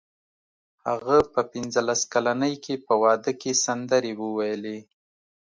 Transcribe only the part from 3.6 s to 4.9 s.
سندرې وویلې